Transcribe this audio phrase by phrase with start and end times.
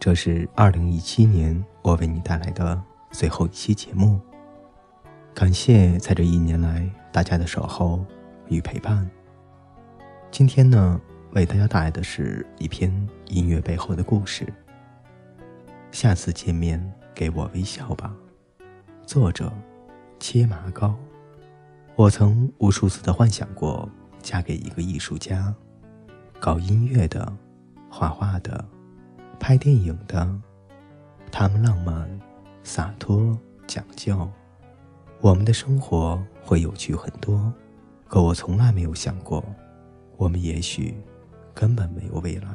[0.00, 2.80] 这是二零一七年我为你带来的
[3.10, 4.20] 最后一期节目。
[5.34, 8.04] 感谢在这一年来大家的守候
[8.46, 9.08] 与陪伴。
[10.30, 11.00] 今天呢，
[11.32, 12.92] 为大家带来的是一篇
[13.26, 14.46] 音乐背后的故事。
[15.90, 16.80] 下次见面，
[17.12, 18.14] 给我微笑吧。
[19.04, 19.52] 作者：
[20.20, 20.94] 切麻糕。
[21.96, 23.88] 我曾无数次的幻想过
[24.22, 25.52] 嫁给一个艺术家。
[26.38, 27.32] 搞音乐的，
[27.90, 28.64] 画画的，
[29.38, 30.28] 拍电影的，
[31.30, 32.08] 他们浪漫、
[32.62, 34.28] 洒脱、讲究，
[35.20, 37.52] 我们的生活会有趣很多。
[38.06, 39.44] 可我从来没有想过，
[40.16, 40.94] 我们也许
[41.54, 42.48] 根本没有未来。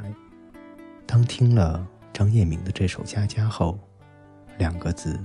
[1.06, 3.80] 当听了张燕明的这首《家家》后，
[4.58, 5.20] 两个字：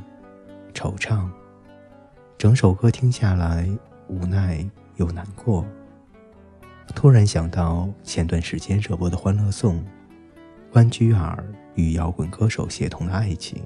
[0.75, 1.29] 惆怅。
[2.37, 3.69] 整首歌听下来，
[4.07, 4.65] 无奈
[4.97, 5.65] 又难过。
[6.95, 9.77] 突然想到前段时间热播的《欢乐颂》，
[10.71, 11.43] 关雎尔
[11.75, 13.63] 与摇滚歌手谢童的爱情。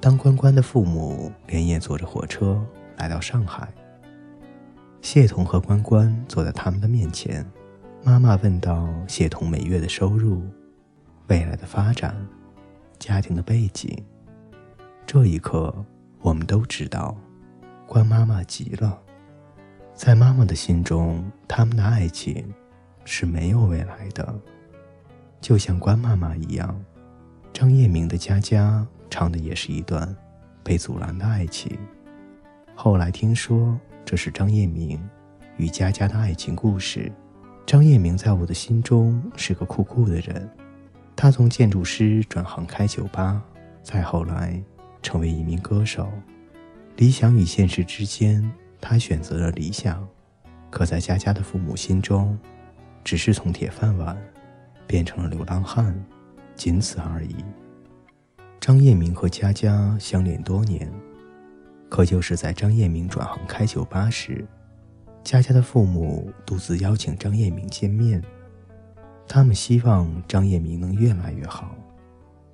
[0.00, 2.64] 当关关的父母连夜坐着火车
[2.96, 3.68] 来到上海，
[5.00, 7.46] 谢童和关关坐在他们的面前，
[8.02, 10.42] 妈妈问道：“谢童每月的收入、
[11.28, 12.16] 未来的发展、
[12.98, 13.96] 家庭的背景。”
[15.06, 15.72] 这一刻，
[16.20, 17.16] 我们都知道，
[17.86, 18.98] 关妈妈急了。
[19.94, 22.52] 在妈妈的心中，他们的爱情
[23.04, 24.34] 是没有未来的，
[25.42, 26.74] 就像关妈妈一样。
[27.52, 30.16] 张叶明的《佳佳》唱的也是一段
[30.62, 31.76] 被阻拦的爱情。
[32.74, 34.98] 后来听说这是张叶明
[35.58, 37.12] 与佳佳的爱情故事。
[37.66, 40.48] 张叶明在我的心中是个酷酷的人，
[41.14, 43.42] 他从建筑师转行开酒吧，
[43.82, 44.58] 再后来
[45.02, 46.08] 成为一名歌手。
[46.96, 48.50] 理想与现实之间。
[48.84, 50.04] 他选择了理想，
[50.68, 52.36] 可在佳佳的父母心中，
[53.04, 54.20] 只是从铁饭碗
[54.92, 55.98] 变成了流浪汉，
[56.54, 57.36] 仅此而已。
[58.60, 60.92] 张叶明和佳佳相恋多年，
[61.88, 64.46] 可就是在张叶明转行开酒吧时，
[65.24, 68.22] 佳佳的父母独自邀请张叶明见面。
[69.26, 71.74] 他们希望张叶明能越来越好，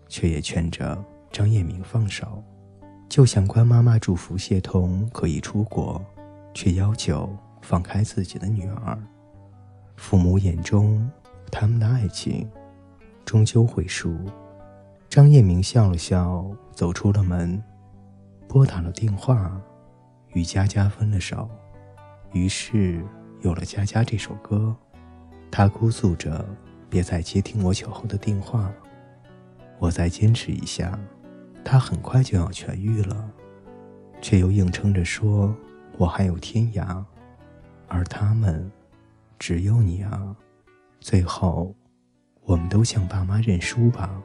[0.06, 0.96] 却也劝着
[1.32, 2.40] 张叶明放手，
[3.08, 6.00] 就像关妈妈祝福谢童可以出国。
[6.54, 7.28] 却要求
[7.62, 8.98] 放开自己的女儿。
[9.96, 11.08] 父母眼中，
[11.50, 12.50] 他们的爱情
[13.24, 14.16] 终究会输。
[15.08, 17.62] 张叶明笑了笑，走出了门，
[18.46, 19.60] 拨打了电话，
[20.28, 21.48] 与佳佳分了手。
[22.32, 23.04] 于是
[23.40, 24.74] 有了《佳佳》这首歌。
[25.50, 26.46] 他哭诉着
[26.90, 28.70] ：“别再接听我酒后的电话，
[29.78, 30.98] 我再坚持一下，
[31.64, 33.30] 他很快就要痊愈了。”
[34.20, 35.54] 却又硬撑着说。
[35.96, 37.02] 我还有天涯，
[37.88, 38.70] 而他们
[39.36, 40.36] 只有你啊！
[41.00, 41.74] 最后，
[42.42, 44.20] 我们都向爸妈认输吧。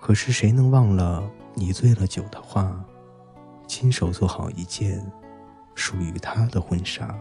[0.00, 2.84] 可是谁能忘了你醉了酒的话，
[3.66, 5.04] 亲手做好一件
[5.74, 7.18] 属于他的婚纱。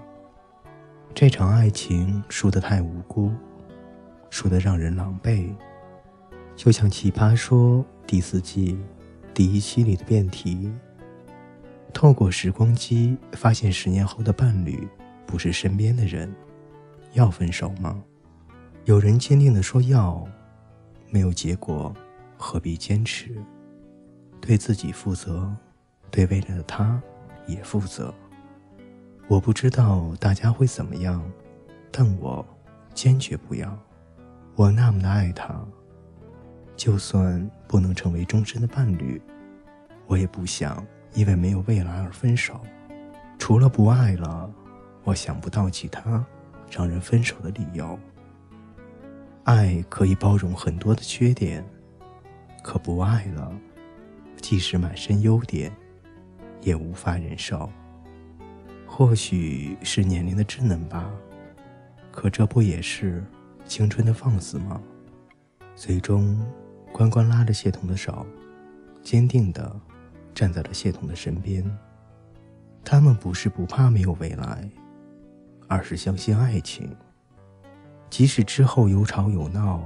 [1.14, 3.32] 这场爱情输得太无辜，
[4.30, 5.56] 输得让人狼狈，
[6.56, 8.80] 就像《奇葩说》第四季
[9.34, 10.72] 第一期里的辩题。
[11.92, 14.88] 透过时光机发现十年后的伴侣
[15.26, 16.32] 不是身边的人，
[17.14, 18.00] 要分手吗？
[18.88, 20.26] 有人坚定地说要，
[21.10, 21.94] 没有结果，
[22.38, 23.36] 何必坚持？
[24.40, 25.54] 对自己负责，
[26.10, 26.98] 对未来的他
[27.48, 28.14] 也负责。
[29.28, 31.22] 我不知道大家会怎么样，
[31.92, 32.46] 但我
[32.94, 33.78] 坚决不要。
[34.56, 35.54] 我那么的爱他，
[36.78, 39.22] 就算不能成为终身的伴侣，
[40.06, 40.82] 我也不想。
[41.14, 42.62] 因为没有未来而分手，
[43.40, 44.50] 除了不爱了，
[45.04, 46.24] 我想不到其他
[46.70, 48.00] 让人分手的理由。
[49.48, 51.64] 爱可以包容很多的缺点，
[52.62, 53.50] 可不爱了，
[54.42, 55.72] 即使满身优点，
[56.60, 57.72] 也无法忍受。
[58.86, 61.10] 或许是年龄的稚嫩吧，
[62.12, 63.24] 可这不也是
[63.66, 64.82] 青春的放肆吗？
[65.78, 66.38] 最终，
[66.92, 68.26] 关关拉着谢童的手，
[69.02, 69.74] 坚定的。
[70.36, 71.64] 站在了谢童的身边。
[72.84, 74.70] 他们不是不怕没有未来，
[75.70, 76.94] 而是相信爱情。
[78.18, 79.80] 即使之后有吵有闹，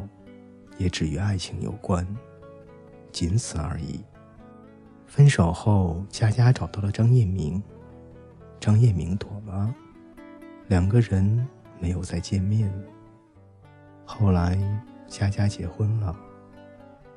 [0.78, 2.08] 也只与爱情有关。
[3.12, 4.00] 仅此而已。
[5.06, 7.62] 分手后，佳佳找到了张叶明，
[8.58, 9.76] 张叶明躲了，
[10.70, 11.46] 两个人
[11.78, 12.74] 没有再见面。
[14.06, 14.58] 后来，
[15.10, 16.16] 佳佳结婚了，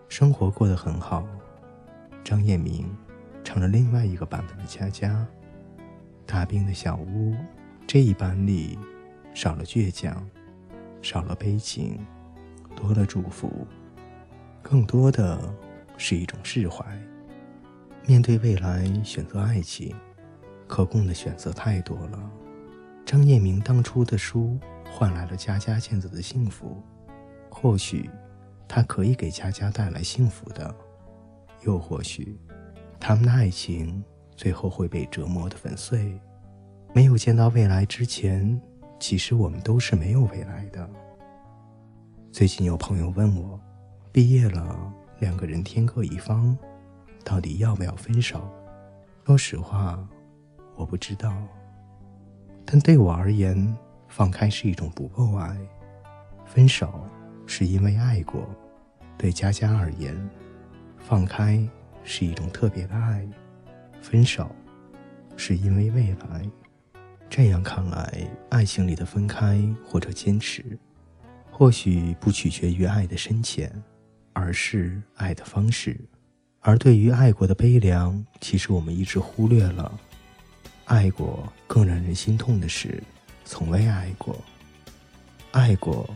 [0.08, 1.24] 生活过得很好。
[2.24, 2.92] 张叶明
[3.44, 5.24] 成了另外一个版本的佳佳。
[6.26, 7.36] 大冰的小屋，
[7.86, 8.76] 这一版里
[9.32, 10.28] 少了倔强，
[11.04, 12.00] 少了悲情，
[12.74, 13.66] 多了祝福，
[14.62, 15.38] 更多的
[15.98, 16.82] 是一种释怀。
[18.06, 19.94] 面对未来，选择爱情，
[20.66, 22.30] 可供的选择太多了。
[23.04, 24.58] 张叶明当初的书
[24.90, 26.82] 换来了佳佳现在的幸福，
[27.50, 28.08] 或许
[28.66, 30.74] 他可以给佳佳带来幸福的，
[31.66, 32.40] 又或许
[32.98, 34.02] 他们的爱情。
[34.36, 36.18] 最后会被折磨的粉碎。
[36.92, 38.60] 没有见到未来之前，
[39.06, 40.88] 其实我们都是没有未来的。
[42.32, 43.60] 最近有朋友问我，
[44.10, 46.56] 毕业了，两个人天各一方，
[47.22, 48.40] 到底要不要分手？
[49.26, 50.02] 说实话，
[50.74, 51.36] 我不知道。
[52.64, 53.76] 但对我而言，
[54.08, 55.54] 放开是一种不够爱，
[56.46, 56.90] 分手
[57.46, 58.48] 是因为爱过。
[59.18, 60.16] 对佳佳而言，
[60.96, 61.62] 放开
[62.04, 63.28] 是一种特别的爱。
[64.00, 64.50] 分手，
[65.36, 66.50] 是因为未来。
[67.28, 70.78] 这样看来，爱情里的分开或者坚持，
[71.50, 73.70] 或许不取决于爱的深浅，
[74.32, 75.98] 而是爱的方式。
[76.60, 80.00] 而对于爱过的悲凉，其实我们一直忽略了。
[80.84, 83.02] 爱过更让人心痛的是，
[83.44, 84.36] 从未爱过。
[85.50, 86.08] 爱过，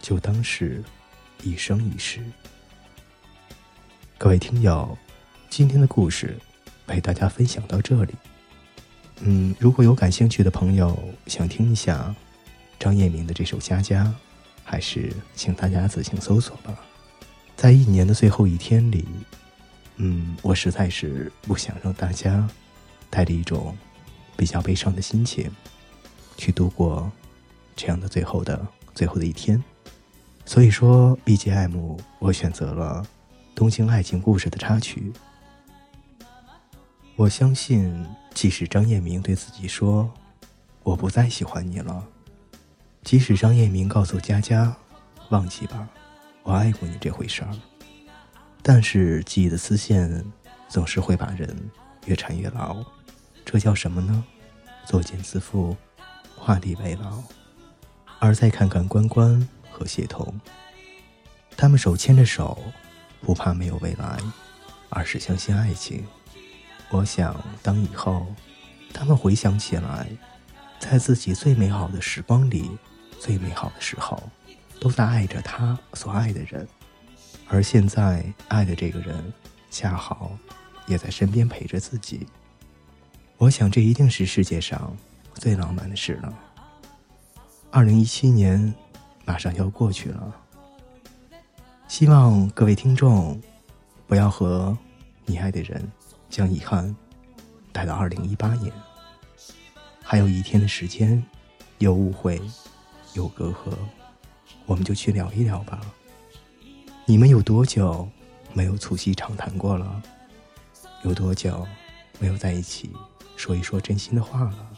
[0.00, 0.82] 就当是
[1.42, 2.20] 一生一世。
[4.16, 4.96] 各位听友，
[5.48, 6.38] 今天的故事。
[6.86, 8.12] 陪大家分享到这里。
[9.22, 12.14] 嗯，如果有感兴趣的朋友想听一下
[12.78, 14.04] 张叶明的这首《佳佳》，
[14.64, 16.74] 还是请大家自行搜索吧。
[17.54, 19.06] 在一年的最后一天里，
[19.96, 22.48] 嗯，我实在是不想让大家
[23.10, 23.76] 带着一种
[24.36, 25.50] 比较悲伤的心情
[26.38, 27.12] 去度过
[27.76, 29.62] 这样的最后的最后的一天。
[30.46, 33.02] 所以说，BGM 我选择了
[33.54, 35.12] 《东京爱情故事》的插曲。
[37.16, 40.10] 我相信，即使张叶明对自己说
[40.82, 42.06] “我不再喜欢你了”，
[43.04, 44.74] 即使张叶明告诉佳佳
[45.30, 45.88] “忘记吧，
[46.42, 47.50] 我爱过你这回事儿”，
[48.62, 50.24] 但是记忆的丝线
[50.68, 51.70] 总是会把人
[52.06, 52.82] 越缠越牢。
[53.44, 54.24] 这叫什么呢？
[54.86, 55.76] 作茧自缚，
[56.36, 57.22] 画地为牢。
[58.18, 60.38] 而再看看关关和谢童，
[61.56, 62.58] 他们手牵着手，
[63.20, 64.18] 不怕没有未来，
[64.90, 66.06] 而是相信爱情。
[66.90, 68.26] 我想，当以后
[68.92, 70.08] 他们回想起来，
[70.80, 72.68] 在自己最美好的时光里，
[73.20, 74.20] 最美好的时候，
[74.80, 76.66] 都在爱着他所爱的人，
[77.48, 79.32] 而现在爱的这个人，
[79.70, 80.36] 恰好
[80.86, 82.26] 也在身边陪着自己。
[83.38, 84.96] 我想，这一定是世界上
[85.34, 86.34] 最浪漫的事了。
[87.70, 88.74] 二零一七年
[89.24, 90.34] 马上要过去了，
[91.86, 93.40] 希望各位听众
[94.08, 94.76] 不要和
[95.24, 95.88] 你爱的人。
[96.30, 96.94] 将遗憾
[97.72, 98.72] 带到二零一八年，
[100.02, 101.22] 还有一天的时间，
[101.78, 102.40] 有误会，
[103.14, 103.76] 有隔阂，
[104.64, 105.80] 我们就去聊一聊吧。
[107.04, 108.08] 你们有多久
[108.54, 110.02] 没有促膝长谈过了？
[111.02, 111.66] 有多久
[112.20, 112.92] 没有在一起
[113.36, 114.70] 说一说真心的话了？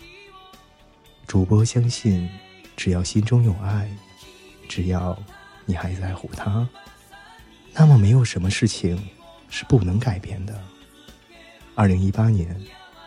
[1.27, 2.29] 主播相信，
[2.77, 3.91] 只要心中有爱，
[4.69, 5.19] 只要
[5.67, 6.67] 你还在乎他，
[7.75, 8.99] 那么没有什么事情
[9.51, 10.59] 是不能改变的。
[11.75, 12.55] 二零一八年，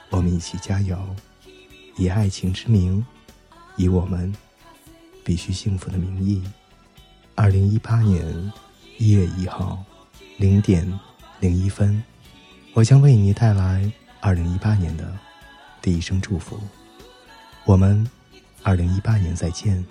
[0.10, 0.98] 我们一起加油，
[1.98, 3.06] 以爱情之名，
[3.76, 4.36] 以我们
[5.24, 6.44] 必须幸福的名义。
[7.36, 8.52] 二零一八年
[8.98, 9.84] 一月一号
[10.38, 11.00] 零点
[11.40, 12.04] 零一分，
[12.74, 15.16] 我将为你带来二零一八年的
[15.80, 16.60] 第一声祝福。
[17.66, 18.10] 我们
[18.64, 19.86] 二零一八年再见。